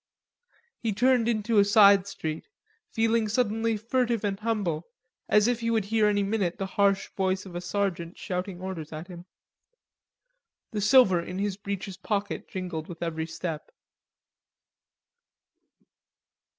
He 0.79 0.93
turned 0.93 1.27
into 1.27 1.59
a 1.59 1.63
side 1.63 2.07
street, 2.07 2.47
feeling 2.89 3.27
suddenly 3.29 3.77
furtive 3.77 4.23
and 4.23 4.39
humble, 4.39 4.87
as 5.29 5.47
if 5.47 5.59
he 5.59 5.69
would 5.69 5.85
hear 5.85 6.07
any 6.07 6.23
minute 6.23 6.57
the 6.57 6.65
harsh 6.65 7.09
voice 7.15 7.45
of 7.45 7.53
a 7.53 7.61
sergeant 7.61 8.17
shouting 8.17 8.59
orders 8.61 8.91
at 8.91 9.09
him. 9.09 9.25
The 10.71 10.81
silver 10.81 11.21
in 11.21 11.37
his 11.37 11.55
breeches 11.55 11.97
pocket 11.97 12.47
jingled 12.47 12.87
with 12.87 13.03
every 13.03 13.27
step. 13.27 13.69